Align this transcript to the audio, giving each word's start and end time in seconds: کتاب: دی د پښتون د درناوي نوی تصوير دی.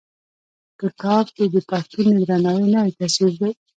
کتاب: 0.79 1.25
دی 1.35 1.45
د 1.53 1.57
پښتون 1.69 2.05
د 2.17 2.21
درناوي 2.29 2.67
نوی 2.75 2.91
تصوير 2.99 3.33
دی. 3.41 3.51